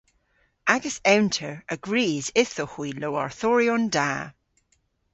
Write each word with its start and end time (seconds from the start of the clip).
Agas 0.73 0.97
ewnter 1.15 1.53
a 1.73 1.75
grys 1.85 2.25
yth 2.41 2.57
owgh 2.63 2.73
hwi 2.75 2.89
lowarthoryon 3.01 3.85
da. 3.95 4.09